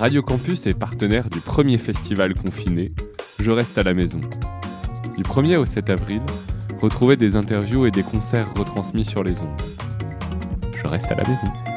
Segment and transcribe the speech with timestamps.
[0.00, 2.90] Radio Campus est partenaire du premier festival confiné,
[3.38, 4.18] Je reste à la maison.
[5.14, 6.22] Du 1er au 7 avril,
[6.80, 9.60] retrouvez des interviews et des concerts retransmis sur les ondes.
[10.74, 11.69] Je reste à la maison.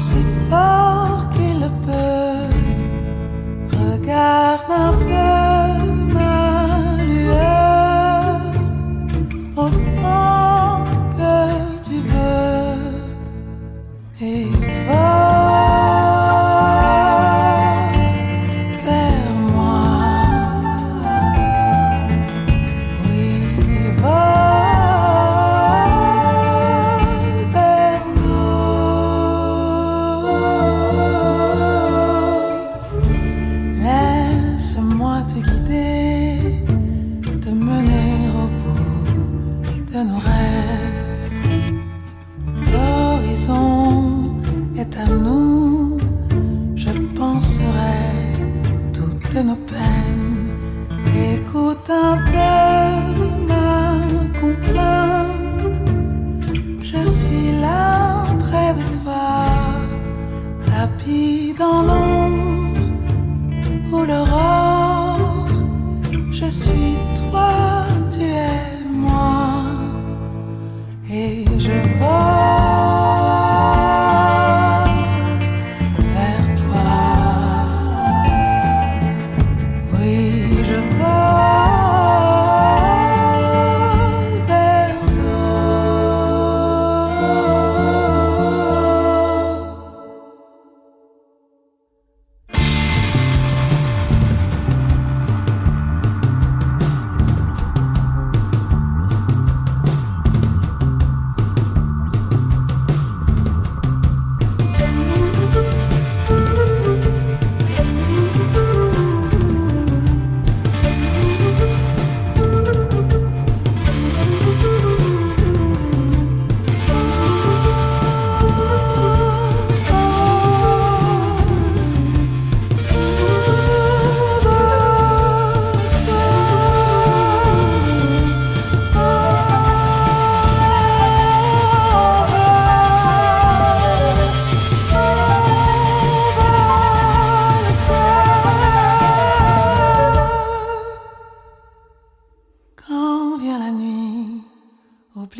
[0.00, 1.09] falsified.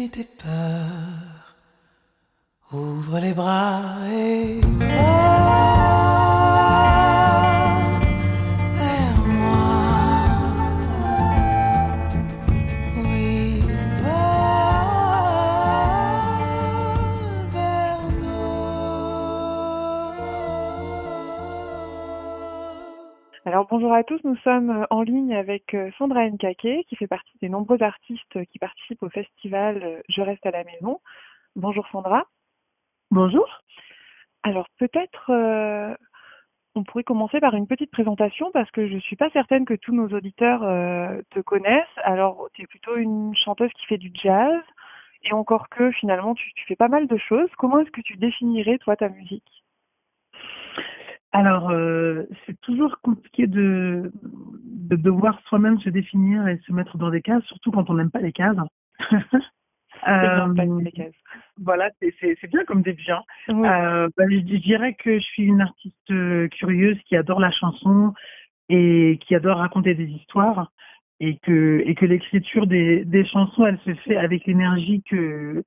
[0.01, 1.57] ni tes peurs.
[2.73, 4.61] Ouvre les bras et.
[23.71, 27.39] Bonjour à tous, nous sommes euh, en ligne avec euh, Sandra Nkake qui fait partie
[27.41, 31.01] des nombreux artistes qui participent au festival euh, Je reste à la maison.
[31.55, 32.25] Bonjour Sandra.
[33.11, 33.47] Bonjour.
[34.43, 35.31] Alors peut-être
[36.75, 39.75] on pourrait commencer par une petite présentation parce que je ne suis pas certaine que
[39.75, 40.61] tous nos auditeurs
[41.31, 41.99] te connaissent.
[42.05, 44.63] Alors tu es plutôt une chanteuse qui fait du jazz
[45.25, 47.51] et encore que finalement tu fais pas mal de choses.
[47.59, 49.65] Comment est-ce que tu définirais toi ta musique?
[51.33, 57.11] Alors, euh, c'est toujours compliqué de, de devoir soi-même se définir et se mettre dans
[57.11, 58.57] des cases, surtout quand on n'aime pas les cases.
[60.09, 61.15] euh, pas les cases.
[61.63, 63.11] Voilà, c'est bien comme début.
[63.11, 63.23] Hein.
[63.51, 67.53] Euh, bah, je, je, dirais que je suis une artiste euh, curieuse qui adore la
[67.53, 68.13] chanson
[68.69, 70.73] et qui adore raconter des histoires
[71.21, 75.63] et que et que l'écriture des, des chansons, elle se fait avec l'énergie que,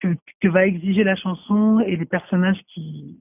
[0.00, 0.08] que
[0.40, 3.20] que va exiger la chanson et les personnages qui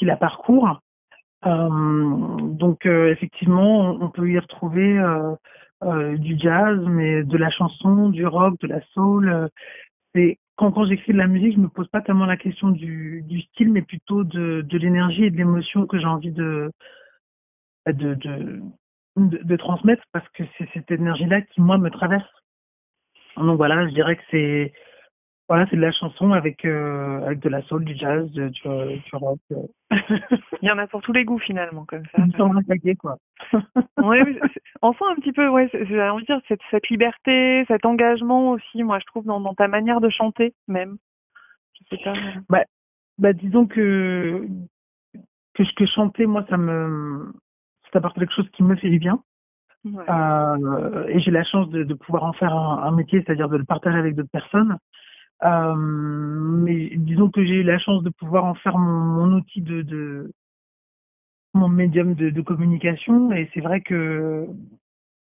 [0.00, 0.80] qui la parcourent.
[1.46, 4.98] Euh, donc euh, effectivement, on, peut y retrouver
[5.82, 9.48] euh, du jazz, mais de la chanson, du rock, de la soul.
[10.14, 13.72] c'est quand, j'écris de la musique, je me pose pas tellement la question du, style,
[13.72, 16.70] mais plutôt de, l'énergie et de l'émotion que j'ai envie de
[17.86, 18.60] de, de,
[19.16, 22.28] de, de transmettre parce que c'est cette énergie-là qui moi me traverse.
[23.36, 24.72] Donc voilà, je dirais que c'est
[25.50, 28.62] voilà, c'est de la chanson avec euh, avec de la soul, du jazz, du, du
[29.14, 29.40] rock.
[29.50, 29.56] Euh.
[30.62, 32.22] Il y en a pour tous les goûts finalement, comme ça.
[32.24, 33.16] Ils sont attaqués, quoi.
[33.98, 34.40] ouais,
[34.80, 38.52] on sent un petit peu, ouais, j'ai envie de dire cette, cette liberté, cet engagement
[38.52, 40.98] aussi, moi je trouve dans, dans ta manière de chanter même.
[41.74, 42.14] Je sais pas.
[42.48, 42.64] Bah,
[43.18, 44.46] bah disons que
[45.54, 47.32] que que chanter, moi ça me
[47.92, 49.20] ça apporte quelque chose qui me fait du bien.
[49.84, 50.04] Ouais.
[50.08, 53.56] Euh, et j'ai la chance de, de pouvoir en faire un, un métier, c'est-à-dire de
[53.56, 54.78] le partager avec d'autres personnes.
[55.42, 59.82] Euh, mais disons que j'ai eu la chance de pouvoir en faire mon, outil de,
[59.82, 60.32] de,
[61.54, 63.32] mon médium de, communication.
[63.32, 64.46] Et c'est vrai que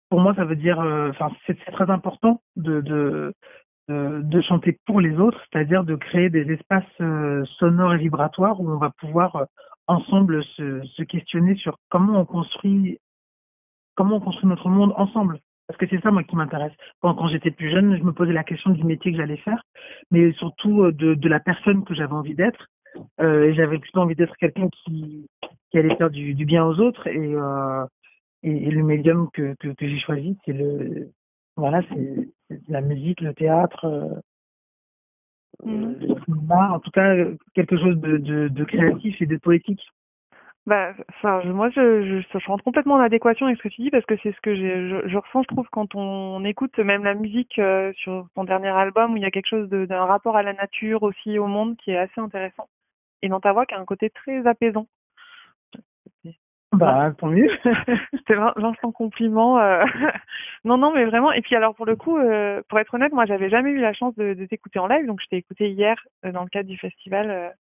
[0.09, 3.35] pour moi ça veut dire euh, enfin c'est très important de, de
[3.89, 8.71] de, chanter pour les autres c'est-à-dire de créer des espaces euh, sonores et vibratoires où
[8.71, 9.47] on va pouvoir
[9.87, 12.99] ensemble se, se questionner sur comment on construit
[13.97, 16.73] comment on construit notre monde ensemble parce que c'est ça, moi, qui m'intéresse.
[17.01, 19.63] Quand, quand j'étais plus jeune, je me posais la question du métier que j'allais faire,
[20.11, 22.69] mais surtout euh, de, de la personne que j'avais envie d'être.
[23.21, 25.29] Euh, j'avais plutôt envie d'être quelqu'un qui,
[25.71, 27.07] qui allait faire du, du bien aux autres.
[27.07, 27.85] Et, euh,
[28.43, 31.11] et, et, le médium que, que, que j'ai choisi, c'est le,
[31.57, 32.29] voilà, c'est
[32.69, 35.93] la musique, le théâtre, euh, mmh.
[36.01, 37.15] le cinéma, en tout cas
[37.55, 39.83] quelque chose de, de, de créatif et de poétique.
[40.69, 43.91] Bah, enfin, moi, je, je, je rentre complètement en adéquation avec ce que tu dis
[43.91, 47.15] parce que c'est ce que je, je ressens, je trouve, quand on, écoute même la
[47.15, 50.43] musique euh, sur ton dernier album où il y a quelque chose d'un rapport à
[50.43, 52.69] la nature aussi, au monde, qui est assez intéressant.
[53.23, 54.87] Et dans ta voix, qui a un côté très apaisant.
[56.73, 57.49] Bah, tant mieux.
[58.13, 59.59] C'était l'instant compliment.
[59.59, 59.87] Euh...
[60.65, 61.33] non, non, mais vraiment.
[61.33, 63.95] Et puis alors, pour le coup, euh, pour être honnête, moi, j'avais jamais eu la
[63.95, 66.69] chance de, de t'écouter en live, donc je t'ai écouté hier euh, dans le cadre
[66.69, 67.55] du festival.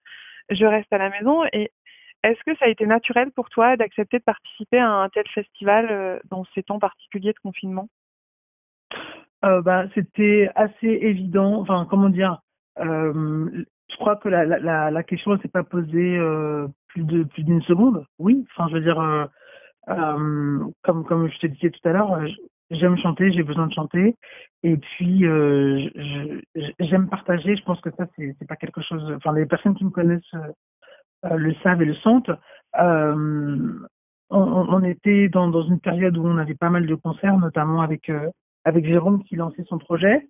[0.51, 1.71] Je reste à la maison et
[2.23, 5.89] est-ce que ça a été naturel pour toi d'accepter de participer à un tel festival
[5.91, 7.89] euh, dans ces temps particuliers de confinement?
[9.45, 11.61] Euh, bah, C'était assez évident.
[11.61, 12.41] Enfin, comment dire
[12.79, 17.25] euh, Je crois que la, la, la question ne s'est pas posée euh, plus de
[17.25, 18.05] plus d'une seconde.
[18.19, 19.29] Oui, enfin, je veux dire,
[19.87, 22.19] comme comme je te disais tout à l'heure,
[22.71, 24.17] j'aime chanter, j'ai besoin de chanter,
[24.65, 25.21] et puis
[26.81, 27.57] j'aime partager.
[27.57, 29.13] Je pense que ça, c'est pas quelque chose.
[29.17, 30.35] Enfin, les personnes qui me connaissent
[31.23, 32.31] le savent et le sentent.
[32.79, 33.87] Euh,
[34.31, 38.29] on, était dans, une période où on avait pas mal de concerts, notamment avec euh,
[38.65, 40.29] avec Jérôme qui lançait son projet.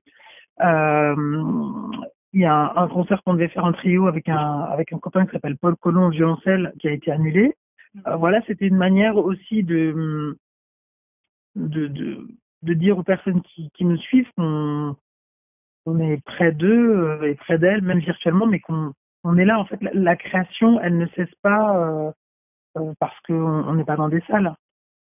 [0.61, 5.25] il y a un, concert qu'on devait faire en trio avec un avec un copain
[5.25, 7.55] qui s'appelle Paul Colomb violoncelle qui a été annulé.
[8.07, 10.37] Euh, voilà, c'était une manière aussi de
[11.57, 11.87] de,
[12.63, 14.95] de dire aux personnes qui, qui nous suivent qu'on
[15.87, 18.93] on est près d'eux et près d'elles, même virtuellement, mais qu'on
[19.27, 22.13] on est là en fait la, la création elle ne cesse pas euh,
[22.79, 24.55] euh, parce qu'on n'est pas dans des salles.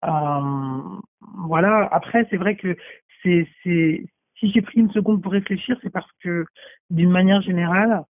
[0.05, 0.99] Euh,
[1.45, 1.87] voilà.
[1.91, 2.75] Après c'est vrai que
[3.23, 4.05] c'est c'est
[4.37, 6.45] si j'ai pris une seconde pour réfléchir c'est parce que
[6.89, 8.03] d'une manière générale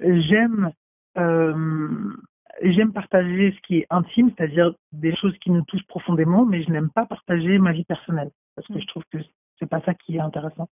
[0.00, 0.72] j'aime
[1.16, 6.70] j'aime partager ce qui est intime c'est-à-dire des choses qui nous touchent profondément mais je
[6.70, 9.18] n'aime pas partager ma vie personnelle parce que je trouve que
[9.58, 10.68] c'est pas ça qui est intéressant.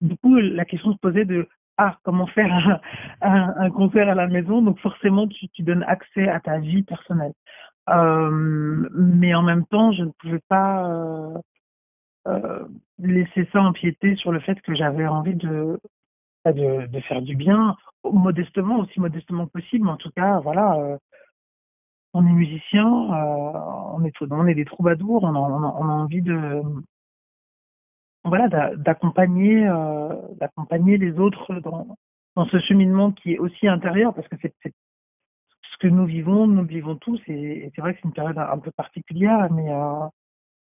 [0.00, 2.80] Du coup la question se posait de ah, comment faire
[3.22, 7.34] un, concert à la maison, donc forcément tu, donnes accès à ta vie personnelle.
[7.88, 11.38] Euh, mais en même temps, je ne pouvais pas euh,
[12.26, 12.64] euh,
[12.98, 15.78] laisser ça empiéter sur le fait que j'avais envie de,
[16.44, 16.52] bah,
[17.02, 19.88] faire du bien, modestement, aussi modestement que possible.
[19.88, 20.98] En tout cas, voilà,
[22.12, 26.60] on est musicien, on est des troubadours, on a envie de
[28.28, 31.96] voilà d'accompagner euh, d'accompagner les autres dans
[32.36, 36.62] dans ce cheminement qui est aussi intérieur parce que c'est ce que nous vivons nous
[36.62, 39.72] le vivons tous et, et c'est vrai que c'est une période un peu particulière mais
[39.72, 40.06] euh,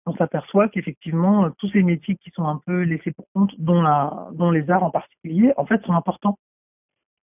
[0.05, 4.29] on s'aperçoit qu'effectivement tous ces métiers qui sont un peu laissés pour compte dont la
[4.33, 6.37] dont les arts en particulier en fait sont importants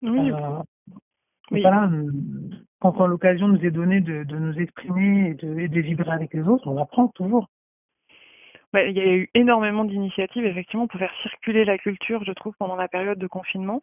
[0.01, 0.61] oui, euh,
[1.51, 1.61] oui.
[1.61, 1.89] voilà
[2.79, 6.11] quand, quand l'occasion nous est donnée de, de nous exprimer et de, et de vibrer
[6.11, 7.47] avec les autres, on apprend toujours.
[8.71, 12.53] Bah, il y a eu énormément d'initiatives effectivement pour faire circuler la culture, je trouve,
[12.59, 13.81] pendant la période de confinement.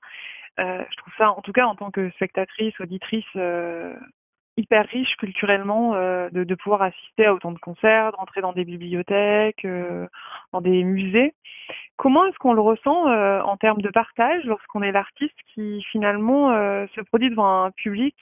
[0.61, 3.95] Euh, je trouve ça, en tout cas, en tant que spectatrice, auditrice, euh,
[4.57, 8.53] hyper riche culturellement euh, de, de, pouvoir assister à autant de concerts, de rentrer dans
[8.53, 9.67] des bibliothèques,
[10.53, 11.35] dans des musées.
[11.97, 13.07] Comment est-ce qu'on le ressent
[13.43, 16.51] en termes de partage lorsqu'on est l'artiste qui finalement
[16.87, 18.17] se produit devant un public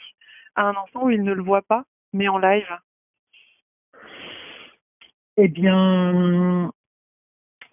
[0.56, 2.66] à un instant où il ne le voit pas, mais en live?
[5.36, 6.70] Eh bien,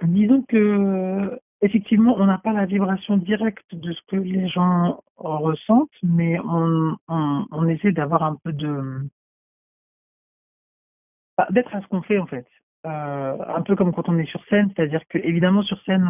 [0.03, 5.89] disons que effectivement, on n'a pas la vibration directe de ce que les gens ressentent,
[6.03, 9.07] mais on, on, on essaie d'avoir un peu de
[11.37, 12.47] bah, d'être à ce qu'on fait en fait.
[12.87, 16.09] Euh, un peu comme quand on est sur scène, c'est-à-dire que évidemment sur scène,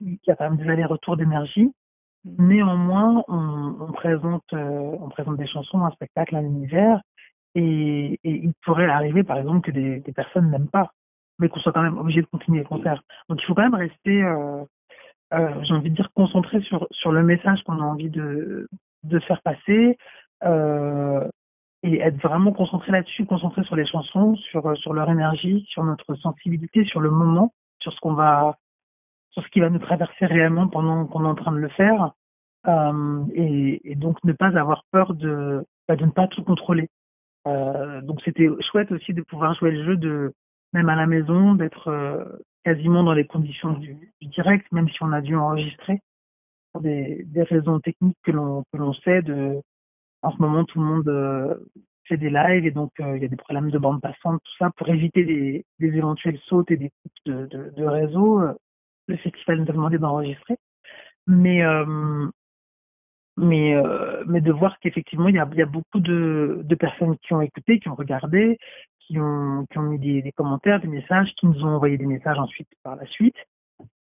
[0.00, 1.72] il y a quand même des allers-retours d'énergie.
[2.24, 7.00] Néanmoins, on, on présente, euh, on présente des chansons, un spectacle, un univers,
[7.54, 10.92] et, il pourrait arriver, par exemple, que des, personnes n'aiment pas
[11.38, 13.02] mais qu'on soit quand même obligé de continuer le concert.
[13.28, 14.64] Donc il faut quand même rester, euh,
[15.34, 18.68] euh, j'ai envie de dire, concentré sur, sur le message qu'on a envie de,
[19.04, 19.96] de faire passer
[20.44, 21.28] euh,
[21.82, 26.14] et être vraiment concentré là-dessus, concentré sur les chansons, sur, sur leur énergie, sur notre
[26.16, 28.56] sensibilité, sur le moment, sur ce qu'on va,
[29.30, 32.12] sur ce qui va nous traverser réellement pendant qu'on est en train de le faire.
[33.34, 36.90] Et, et, donc ne pas avoir peur de, bah, de ne pas tout contrôler.
[37.48, 40.34] Euh, donc c'était chouette aussi de pouvoir jouer le jeu
[40.74, 42.24] même à la maison, d'être euh,
[42.64, 46.00] quasiment dans les conditions du, direct, même si on a dû enregistrer
[46.72, 49.22] pour des, raisons techniques que l'on que l'on sait.
[50.22, 51.54] En ce moment, tout le monde euh,
[52.04, 54.70] fait des lives et donc il y a des problèmes de bande passante, tout ça,
[54.76, 58.42] pour éviter des, des éventuelles sautes et des coupes de, de, de réseau.
[59.06, 60.58] le festival nous a demandé d'enregistrer,
[61.26, 61.62] mais
[63.38, 67.40] mais euh, mais de voir qu'effectivement il y a, beaucoup de, de personnes qui ont
[67.40, 68.58] écouté, qui ont regardé,
[69.08, 72.38] qui ont, qui ont mis des, commentaires, des messages, qui nous ont envoyé des messages
[72.38, 73.36] ensuite par la suite.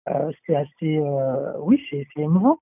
[0.09, 2.59] Euh, c'est assez, euh, oui, c'est émouvant.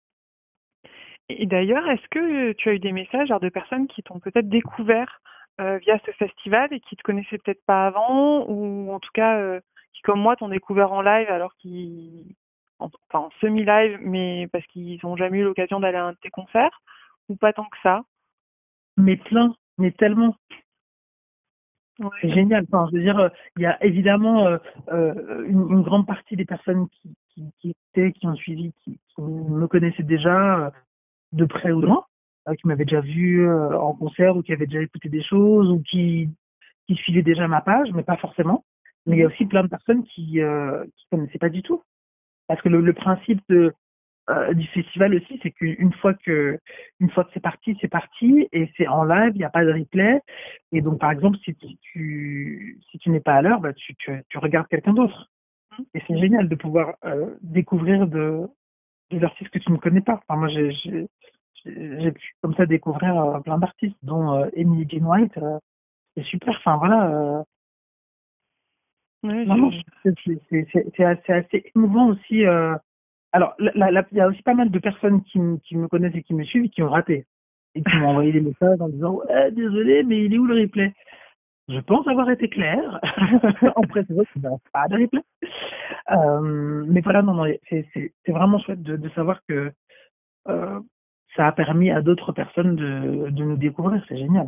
[1.29, 5.21] Et d'ailleurs, est-ce que tu as eu des messages de personnes qui t'ont peut-être découvert
[5.59, 9.59] euh, via ce festival et qui te connaissaient peut-être pas avant, ou en tout cas
[9.93, 12.35] qui, comme moi, t'ont découvert en live alors qu'ils,
[12.79, 16.29] enfin en semi-live, mais parce qu'ils n'ont jamais eu l'occasion d'aller à un de tes
[16.29, 16.81] concerts,
[17.29, 18.03] ou pas tant que ça?
[18.97, 20.35] Mais plein, mais tellement.
[21.99, 22.09] Ouais.
[22.21, 22.65] C'est génial.
[22.71, 24.57] Enfin, je veux dire, il y a évidemment euh,
[24.91, 28.99] euh, une, une, grande partie des personnes qui, qui, qui étaient, qui ont suivi, qui,
[29.09, 30.69] qui me connaissaient déjà euh,
[31.31, 32.05] de près ou de loin,
[32.59, 36.29] qui m'avaient déjà vu en concert ou qui avaient déjà écouté des choses ou qui,
[36.85, 38.65] qui suivaient déjà ma page, mais pas forcément.
[39.05, 41.81] Mais il y a aussi plein de personnes qui ne connaissaient pas du tout.
[42.47, 43.73] Parce que le, le principe de,
[44.29, 46.59] euh, du festival aussi, c'est qu'une fois que
[46.99, 49.63] une fois que c'est parti, c'est parti et c'est en live, il n'y a pas
[49.63, 50.19] de replay.
[50.71, 54.11] Et donc par exemple, si tu si tu n'es pas à l'heure, bah tu, tu,
[54.29, 55.29] tu regardes quelqu'un d'autre.
[55.93, 58.47] Et c'est génial de pouvoir euh, découvrir de
[59.11, 60.19] des artistes que tu ne connais pas.
[60.27, 60.71] Enfin, moi, j'ai
[61.65, 65.39] j'ai pu comme ça découvrir euh, plein d'artistes, dont Emily Jane White.
[66.17, 66.55] C'est super.
[66.57, 67.43] Enfin voilà.
[69.27, 72.45] Oui, c'est assez, assez émouvant aussi.
[72.45, 72.75] Euh,
[73.31, 76.33] alors, il y a aussi pas mal de personnes qui, qui me connaissent et qui
[76.33, 77.25] me suivent et qui ont raté.
[77.75, 80.61] Et qui m'ont envoyé des messages en disant ouais, désolé, mais il est où le
[80.61, 80.93] replay?
[81.67, 83.01] Je pense avoir été clair.
[83.75, 85.21] en précisant qu'il n'y a pas de replay.
[86.11, 89.71] Euh, mais voilà, non, non, c'est vraiment chouette de, de savoir que
[90.47, 90.79] euh,
[91.35, 94.03] ça a permis à d'autres personnes de, de nous découvrir.
[94.07, 94.47] C'est génial.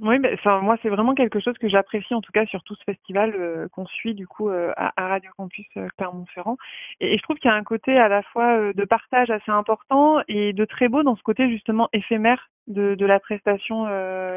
[0.00, 2.84] Oui, ben, moi c'est vraiment quelque chose que j'apprécie en tout cas sur tout ce
[2.84, 6.56] festival euh, qu'on suit du coup euh, à, à, Radio Campus euh, Clermont-Ferrand.
[7.00, 9.50] Et, et, je trouve qu'il y a un côté à la fois de partage assez
[9.50, 13.84] important et de très beau dans ce côté justement éphémère de, de la prestation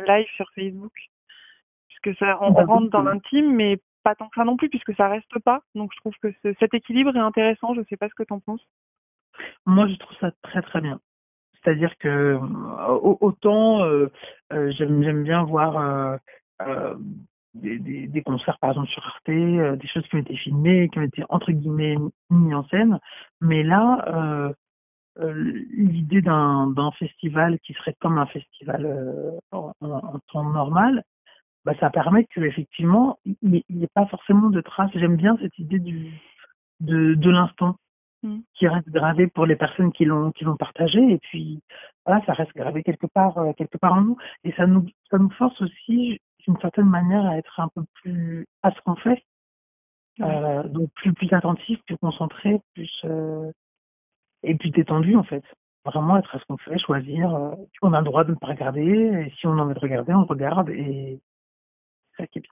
[0.02, 0.92] live sur Facebook,
[1.88, 4.94] puisque ça on, on rentre dans l'intime, mais pas tant que ça non plus puisque
[4.96, 5.62] ça reste pas.
[5.74, 7.74] Donc je trouve que ce, cet équilibre est intéressant.
[7.76, 8.68] Je sais pas ce que tu en penses.
[9.66, 11.00] Moi je trouve ça très très bien.
[11.66, 12.38] C'est-à-dire que
[13.22, 14.12] autant euh,
[14.54, 16.20] euh, j'aime bien voir
[16.62, 16.96] euh,
[17.56, 21.24] des, concerts par exemple sur Arte, des choses qui ont été filmées, qui ont été
[21.30, 21.98] entre guillemets
[22.30, 23.00] mis en scène,
[23.42, 24.54] mais là
[25.18, 29.72] l'idée d'un festival qui serait comme un festival en,
[30.32, 31.04] temps normal,
[31.64, 34.92] bah, ça permet que effectivement il n'y ait pas forcément de traces.
[34.94, 35.80] J'aime bien cette idée
[36.80, 37.78] de l'instant
[38.54, 41.62] qui reste gravé pour les personnes qui l'ont qui l'ont partagé et puis
[42.06, 45.18] voilà ça reste gravé quelque part euh, quelque part en nous et ça nous ça
[45.18, 49.24] nous force aussi d'une certaine manière à être un peu plus à ce qu'on fait
[50.22, 53.52] euh, donc plus plus attentif plus concentré plus euh,
[54.44, 55.44] et plus détendu en fait
[55.86, 57.34] vraiment être à ce qu'on fait, choisir.
[57.34, 59.80] Euh, on a le droit de ne pas regarder, et si on a envie de
[59.80, 61.22] regarder, on regarde, et
[62.18, 62.52] c'est ça qui est bien.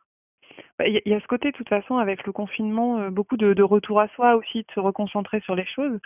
[0.79, 3.53] Bah, il y, a ce côté, de toute façon, avec le confinement, euh, beaucoup de,
[3.53, 5.99] de, retour à soi aussi, de se reconcentrer sur les choses.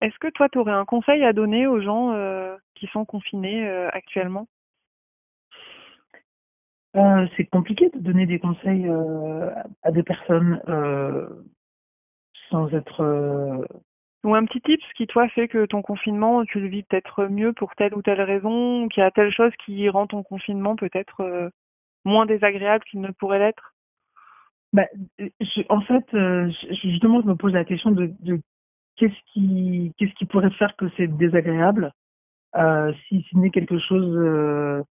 [0.00, 3.68] Est-ce que toi, tu aurais un conseil à donner aux gens euh, qui sont confinés
[3.68, 4.46] euh, actuellement?
[7.36, 8.90] C'est compliqué de donner des conseils
[9.84, 10.60] à des personnes
[12.50, 13.64] sans être...
[14.24, 17.26] Ou un petit tip, ce qui toi fait que ton confinement, tu le vis peut-être
[17.26, 20.24] mieux pour telle ou telle raison, ou qu'il y a telle chose qui rend ton
[20.24, 21.52] confinement peut-être
[22.04, 23.74] moins désagréable qu'il ne pourrait l'être?
[24.72, 24.84] Bah,
[25.70, 26.50] en fait, euh,
[26.82, 28.40] justement, je me pose la question de, de
[28.96, 31.92] qu'est-ce qui, qu'est-ce qui pourrait faire que c'est désagréable,
[32.56, 34.82] euh, si ce n'est quelque chose, euh,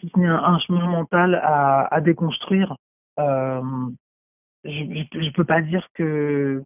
[0.00, 2.76] si ce n'est un, chemin mental à, déconstruire.
[3.18, 3.62] Je,
[4.64, 6.62] je, je, peux pas dire que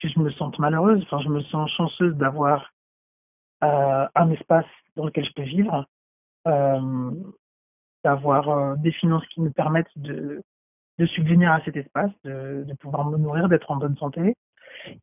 [0.00, 1.02] que je me sente malheureuse.
[1.04, 2.72] Enfin, je me sens chanceuse d'avoir
[3.60, 5.86] un espace dans lequel je peux vivre,
[8.02, 10.42] d'avoir des finances qui me permettent de
[10.98, 14.34] de subvenir à cet espace, de, pouvoir me nourrir, d'être en bonne santé.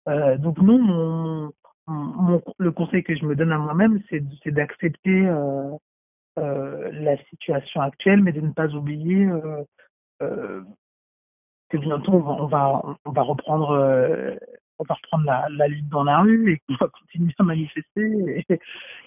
[0.08, 1.52] Euh, donc non,
[2.58, 5.72] le conseil que je me donne à moi-même, c'est d'accepter euh,
[6.40, 9.28] euh, la situation actuelle, mais de ne pas oublier
[10.20, 14.38] que bientôt on va, reprendre,
[15.26, 18.46] la, lutte dans la rue et qu'on va continuer à manifester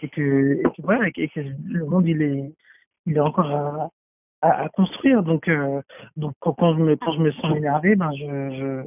[0.02, 2.52] et que le monde il est,
[3.06, 3.90] il est encore à,
[4.46, 5.22] à, construire.
[5.22, 5.80] Donc, euh,
[6.16, 8.86] donc quand, je me, quand je me sens énervé, ben je, je,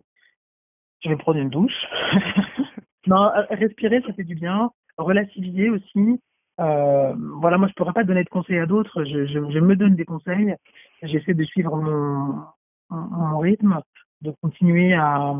[1.03, 1.85] je vais prendre une douche.
[3.07, 4.71] non, euh, respirer, ça fait du bien.
[4.97, 6.21] Relativiser aussi.
[6.59, 9.03] Euh, voilà, moi je pourrais pas donner de conseils à d'autres.
[9.05, 10.55] Je, je, me donne des conseils.
[11.03, 12.43] J'essaie de suivre mon,
[12.89, 13.79] mon rythme,
[14.21, 15.33] de continuer à,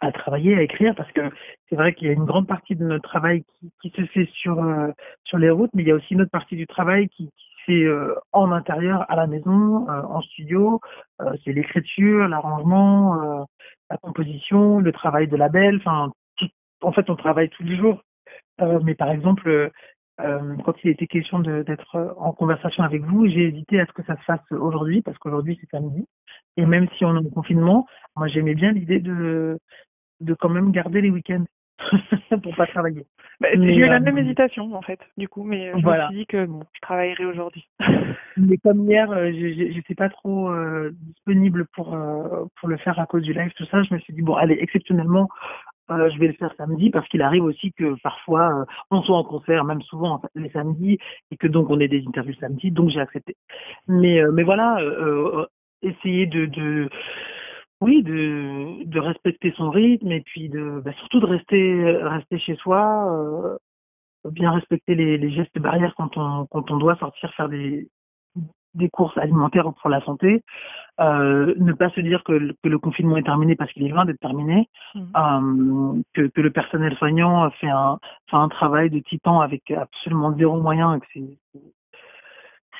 [0.00, 1.22] à travailler, à écrire, parce que
[1.68, 3.44] c'est vrai qu'il y a une grande partie de notre travail
[3.82, 4.62] qui, se fait sur
[5.24, 7.28] sur les routes, mais il y a aussi une autre partie du travail qui
[7.66, 10.80] c'est euh, en intérieur, à la maison, euh, en studio.
[11.20, 13.46] Euh, c'est l'écriture, l'arrangement,
[13.90, 15.76] la composition, le travail de label.
[15.76, 16.12] Enfin,
[16.82, 18.02] en fait, on travaille tous les jours.
[18.82, 19.70] mais par exemple,
[20.18, 24.16] quand il était question d'être en conversation avec vous, j'ai hésité à ce que ça
[24.16, 26.06] se fasse aujourd'hui, parce qu'aujourd'hui c'est samedi.
[26.56, 29.58] Et même si on est en confinement, moi j'aimais bien l'idée de,
[30.20, 31.44] de quand même garder les week-ends
[32.42, 33.04] pour pas travailler.
[33.40, 36.26] Bah, j'ai eu la même hésitation en fait, du coup, mais je me suis dit
[36.26, 37.68] que bon, je travaillerai aujourd'hui.
[38.36, 43.06] mais comme hier, euh, j'étais pas trop euh, disponible pour euh, pour le faire à
[43.06, 45.28] cause du live, tout ça, je me suis dit bon, allez, exceptionnellement,
[45.90, 49.18] euh, je vais le faire samedi parce qu'il arrive aussi que parfois euh, on soit
[49.18, 50.98] en concert, même souvent les samedis,
[51.32, 53.36] et que donc on ait des interviews samedi, donc j'ai accepté.
[53.88, 54.78] Mais mais voilà,
[55.82, 56.88] essayer de, de
[57.80, 62.56] oui, de, de respecter son rythme et puis de bah, surtout de rester rester chez
[62.56, 63.58] soi, euh,
[64.30, 67.88] bien respecter les, les gestes barrières quand on quand on doit sortir faire des
[68.74, 70.42] des courses alimentaires pour la santé,
[71.00, 73.88] euh, ne pas se dire que, le, que le confinement est terminé parce qu'il est
[73.88, 75.00] loin d'être terminé, mmh.
[75.16, 77.98] euh, que, que le personnel soignant fait un
[78.30, 81.38] fait un travail de titan avec absolument zéro moyen et que c'est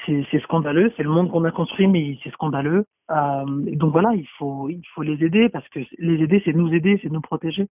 [0.07, 2.85] c'est scandaleux, c'est le monde qu'on a construit, mais c'est scandaleux.
[3.11, 3.45] Euh,
[3.77, 6.99] donc voilà, il faut il faut les aider parce que les aider, c'est nous aider,
[7.03, 7.69] c'est nous protéger.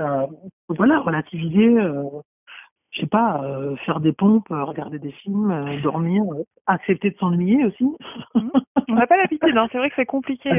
[0.00, 0.26] Euh,
[0.68, 2.04] donc voilà, relativiser, euh,
[2.90, 6.22] je sais pas, euh, faire des pompes, regarder des films, dormir,
[6.66, 7.86] accepter de s'ennuyer aussi.
[8.88, 9.68] On n'a pas l'habitude, hein.
[9.70, 10.50] c'est vrai que c'est compliqué.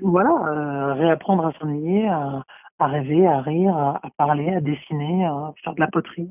[0.00, 2.42] voilà, réapprendre à s'ennuyer, à,
[2.78, 6.30] à, rêver, à rire, à, à, parler, à dessiner, à faire de la poterie,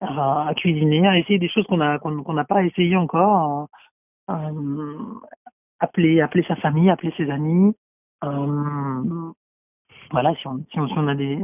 [0.00, 3.68] à, cuisiner, à essayer des choses qu'on a qu'on n'a pas essayé encore,
[4.30, 4.98] euh,
[5.80, 7.74] appeler appeler sa famille, appeler ses amis.
[8.24, 9.32] Euh,
[10.10, 11.38] voilà, si on, si on, a des,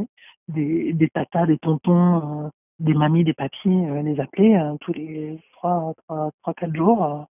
[0.49, 5.39] des tatas, des tontons, euh, des mamies, des papiers, euh, les appeler euh, tous les
[5.53, 7.27] trois trois trois quatre jours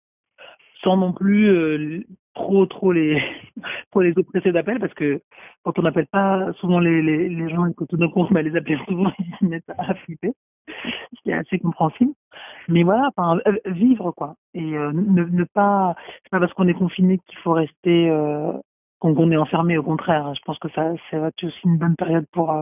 [0.84, 2.04] sans non plus euh,
[2.34, 3.22] trop trop les
[3.92, 5.22] trop les oppresser d'appels parce que
[5.64, 8.26] quand on n'appelle pas souvent les, les, les gens et que tout d'un coup on
[8.34, 10.32] va les appeler souvent ils se mettent à flipper
[11.16, 12.14] ce qui est assez compréhensible.
[12.68, 14.36] Mais voilà enfin euh, vivre quoi.
[14.54, 18.52] Et euh, ne, ne pas c'est pas parce qu'on est confiné qu'il faut rester euh,
[19.00, 20.34] qu'on est enfermé au contraire.
[20.36, 22.54] Je pense que ça ça va être aussi une bonne période pour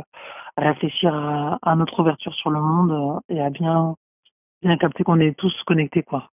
[0.58, 3.96] réfléchir à, à notre ouverture sur le monde et à bien
[4.62, 6.32] bien capter qu'on est tous connectés quoi.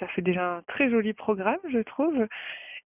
[0.00, 2.26] Ça fait déjà un très joli programme, je trouve.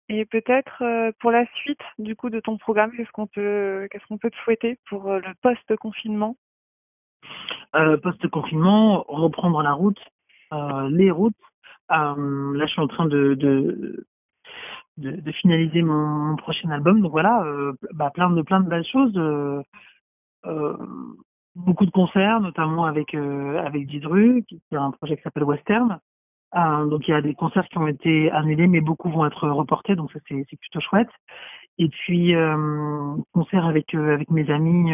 [0.09, 0.83] Et peut-être
[1.19, 4.37] pour la suite du coup de ton programme, qu'est-ce qu'on peut qu'est-ce qu'on peut te
[4.37, 6.35] souhaiter pour le post-confinement?
[7.75, 9.99] Euh, Post-confinement, reprendre la route,
[10.53, 11.33] euh, les routes.
[11.91, 14.05] Euh, là, je suis en train de,
[15.41, 17.01] finaliser mon, prochain album.
[17.01, 17.43] Donc voilà,
[17.93, 19.13] bah, plein de plein de belles choses.
[21.55, 25.99] Beaucoup de concerts, notamment avec avec Didru, qui a un projet qui s'appelle Western.
[26.53, 29.95] donc il y a des concerts qui ont été annulés, mais beaucoup vont être reportés,
[29.95, 31.09] donc ça c'est plutôt chouette.
[31.79, 34.91] Et puis euh, concert avec avec mes amis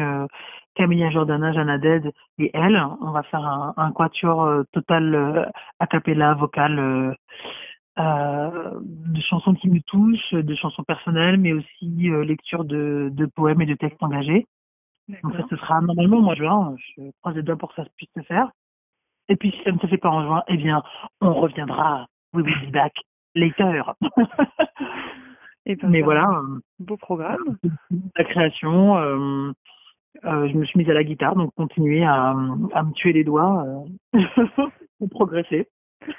[0.76, 2.82] Camilla Jordana, Jana Dead et elle.
[3.02, 7.16] On va faire un, un quatuor total a cappella, vocal
[7.98, 13.26] euh, de chansons qui me touchent, de chansons personnelles, mais aussi euh, lecture de, de,
[13.26, 14.46] poèmes et de textes engagés.
[15.24, 16.76] Donc ça, ce sera normalement au mois de juin.
[16.98, 18.50] Je croise les doigts pour que ça puisse se faire.
[19.30, 20.84] Et puis si ça ne se fait pas en juin, eh bien,
[21.22, 22.08] on reviendra.
[22.34, 22.94] We will be back
[23.34, 23.94] later.
[25.66, 26.30] et ben, mais voilà.
[26.30, 27.58] Euh, beau programme.
[28.16, 28.98] La création.
[28.98, 29.52] Euh,
[30.24, 32.30] euh, je me suis mise à la guitare, donc continuer à,
[32.74, 33.66] à me tuer les doigts
[35.00, 35.68] pour progresser.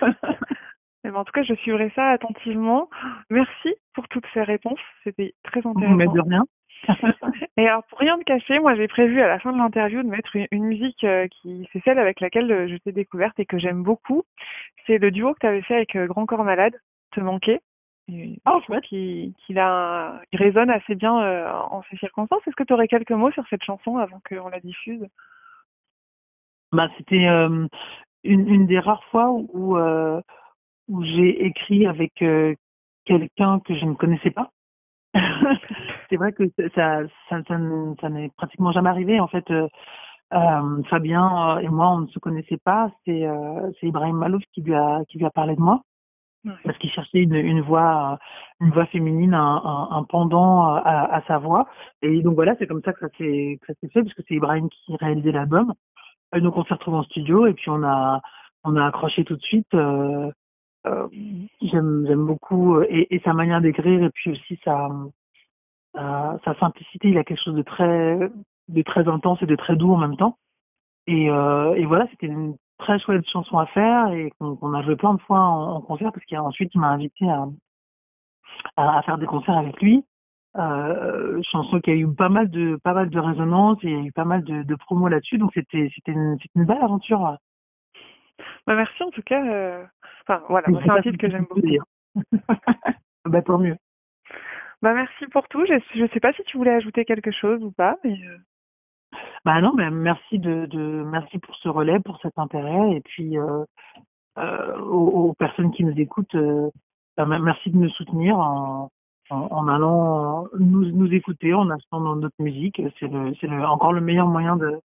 [1.06, 2.90] Eh ben, en tout cas, je suivrai ça attentivement.
[3.30, 4.80] Merci pour toutes ces réponses.
[5.04, 5.94] C'était très intéressant.
[5.94, 6.42] Mais de rien.
[7.56, 10.08] Et alors, pour rien de cacher, moi, j'ai prévu à la fin de l'interview de
[10.08, 13.58] mettre une, musique euh, qui, c'est celle avec laquelle euh, je t'ai découverte et que
[13.58, 14.24] j'aime beaucoup.
[14.86, 16.74] C'est le duo que tu avais fait avec euh, Grand Corps Malade,
[17.12, 17.60] Te manquer.
[18.08, 18.84] Oh, chouette.
[18.84, 22.46] Qui, qui, a, qui résonne assez bien en ces circonstances.
[22.46, 25.06] Est-ce que tu aurais quelques mots sur cette chanson avant qu'on la diffuse?
[26.72, 27.68] Bah, C'était une,
[28.22, 29.76] une, des rares fois où,
[30.88, 32.54] où j'ai écrit avec euh,
[33.04, 34.50] quelqu'un que je ne connaissais pas.
[36.10, 37.58] c'est vrai que ça, ça, ça,
[38.00, 39.20] ça n'est pratiquement jamais arrivé.
[39.20, 39.68] En fait, euh,
[40.34, 42.90] euh Fabien et moi, on ne se connaissait pas.
[43.04, 45.82] C'est euh, Ibrahim Malouf qui lui a qui lui a parlé de moi
[46.64, 48.18] parce qu'il cherchait une, une voix
[48.60, 50.80] une voix féminine, un, un, un pendant à,
[51.14, 51.68] à, sa voix.
[52.02, 53.58] Et donc voilà, c'est comme ça que ça s'est
[53.92, 55.74] fait parce que c'est Ibrahim qui réalisait l'album.
[56.34, 58.20] Donc on s'est retrouvés en studio et puis on a
[58.64, 59.72] on a accroché tout de suite.
[59.74, 60.30] Euh,
[60.86, 61.08] euh,
[61.62, 64.88] j'aime beaucoup euh, et, et, sa manière d'écrire et puis aussi sa,
[65.94, 68.30] sa simplicité il a quelque chose de très
[68.68, 70.38] de très intense et de très doux en même temps
[71.08, 74.96] et, euh, et voilà c'était une très chouette chanson à faire et qu'on a joué
[74.96, 77.46] plein de fois en, concert parce qu'ensuite il m'a invité à,
[78.76, 80.04] à, faire des concerts avec lui
[80.58, 84.02] euh, chanson qui a eu pas mal de pas mal de résonance et il y
[84.02, 87.36] a eu pas mal de, de promos là-dessus donc c'était c'était une, une belle aventure
[88.66, 89.44] bah, merci en tout cas.
[89.44, 89.84] Euh...
[90.22, 91.66] Enfin voilà, c'est un titre que j'aime beaucoup.
[93.24, 93.76] bah tant mieux.
[94.82, 95.64] Bah merci pour tout.
[95.66, 98.18] Je ne sais pas si tu voulais ajouter quelque chose ou pas, mais.
[99.44, 103.38] Bah non, mais merci de, de merci pour ce relais, pour cet intérêt et puis
[103.38, 103.64] euh,
[104.38, 106.70] euh, aux, aux, personnes qui nous écoutent, euh,
[107.16, 108.90] bah, merci de nous soutenir en,
[109.30, 112.82] en, en allant nous, nous écouter, en achetant notre musique.
[112.98, 114.80] C'est le c'est le, encore le meilleur moyen de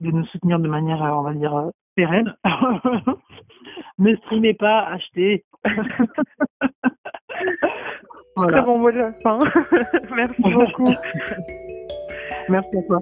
[0.00, 2.34] de nous soutenir de manière, on va dire, pérenne.
[3.98, 5.44] ne streamez pas, achetez.
[8.36, 8.58] voilà.
[8.58, 9.38] Très bon mot de la fin.
[10.14, 10.92] Merci beaucoup.
[12.48, 13.00] Merci à toi.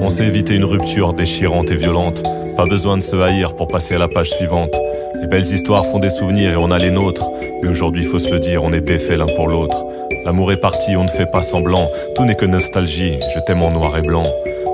[0.00, 2.22] On s'est évité une rupture déchirante et violente
[2.58, 4.74] pas besoin de se haïr pour passer à la page suivante.
[5.20, 7.30] Les belles histoires font des souvenirs et on a les nôtres.
[7.62, 9.86] Mais aujourd'hui, faut se le dire, on est défait l'un pour l'autre.
[10.24, 11.88] L'amour est parti, on ne fait pas semblant.
[12.16, 14.26] Tout n'est que nostalgie, je t'aime en noir et blanc.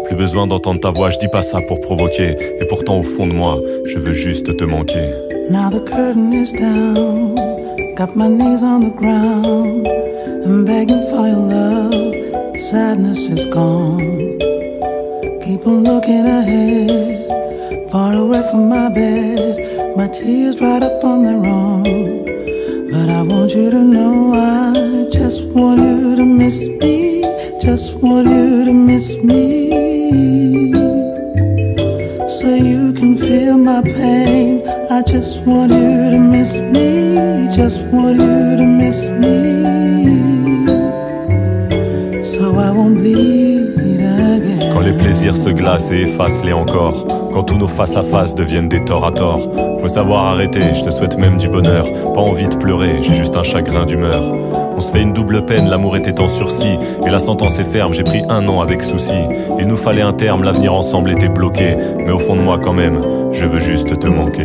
[0.05, 2.37] Plus besoin d'entendre ta voix, je dis pas ça pour provoquer.
[2.61, 5.11] Et pourtant, au fond de moi, je veux juste te manquer.
[5.51, 7.35] Now the curtain is down.
[7.97, 9.87] Got my knees on the ground.
[10.45, 12.15] I'm begging for your love.
[12.59, 14.39] Sadness is gone.
[15.45, 17.91] Keep on looking ahead.
[17.91, 22.25] Far away from my bed, my tears dried up on their own.
[22.91, 27.23] But I want you to know I just want you to miss me,
[27.61, 29.64] just want you to miss me.
[44.73, 48.35] Quand les plaisirs se glacent et effacent les encore quand tous nos face à face
[48.35, 49.49] deviennent des torts à tort.
[49.81, 51.85] Faut savoir arrêter, je te souhaite même du bonheur.
[52.15, 54.54] Pas envie de pleurer, j'ai juste un chagrin d'humeur.
[54.77, 56.79] On se fait une double peine, l'amour était en sursis.
[57.07, 59.15] Et la sentence est ferme, j'ai pris un an avec souci.
[59.59, 61.77] Il nous fallait un terme, l'avenir ensemble était bloqué.
[62.05, 63.01] Mais au fond de moi, quand même,
[63.33, 64.45] je veux juste te manquer.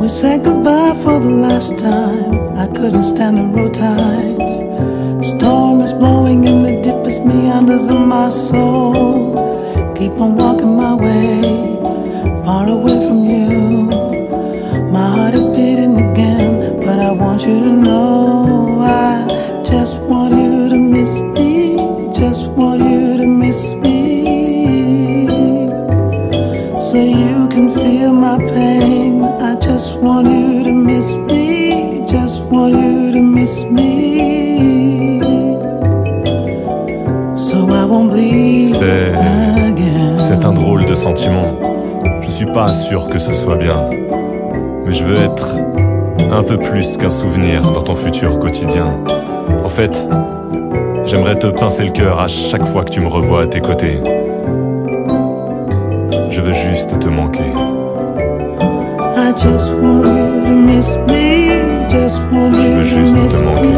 [0.00, 2.56] We said goodbye for the last time.
[2.56, 5.26] I couldn't stand the road tides.
[5.26, 9.94] Storm is blowing in the deepest meanders of my soul.
[9.96, 11.70] Keep on walking my way.
[12.50, 13.48] far away from you.
[14.96, 19.29] My heart is beating again, but I want you to know I
[30.00, 32.04] want you to miss me.
[32.06, 35.20] Just want you to miss me.
[37.36, 39.12] So I won't bleed C'est.
[39.12, 40.18] again.
[40.18, 41.58] C'est un drôle de sentiment.
[42.22, 43.88] Je suis pas sûr que ce soit bien.
[44.84, 45.56] Mais je veux être
[46.32, 48.86] un peu plus qu'un souvenir dans ton futur quotidien.
[49.64, 50.08] En fait,
[51.04, 54.00] j'aimerais te pincer le cœur à chaque fois que tu me revois à tes côtés.
[56.30, 57.52] Je veux juste te manquer.
[59.30, 61.46] I just want you to miss me.
[61.88, 63.70] Just want you to miss me.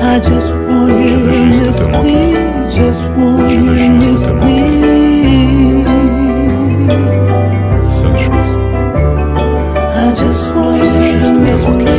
[0.00, 2.16] I just want you to miss me.
[2.70, 4.58] Just want you to miss me.
[7.90, 8.52] Seule chose.
[9.90, 11.98] I just want you to miss me.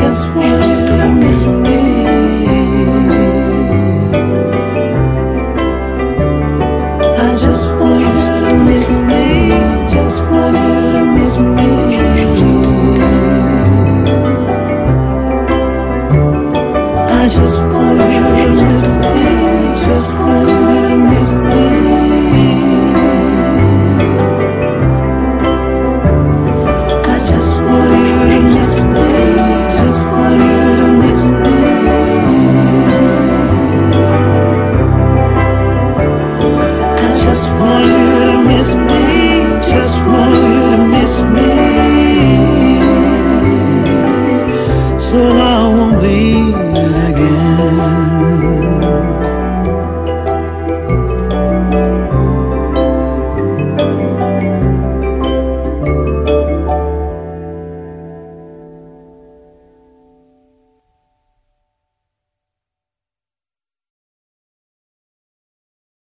[0.00, 1.61] Just want you to miss me.
[17.22, 17.91] I just want